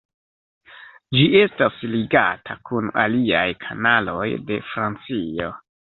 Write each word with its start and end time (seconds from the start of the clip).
Ĝi 1.17 1.25
estas 1.41 1.77
ligata 1.95 2.57
kun 2.71 2.89
aliaj 3.03 3.47
kanaloj 3.67 4.27
de 4.51 4.59
Francio. 4.71 5.53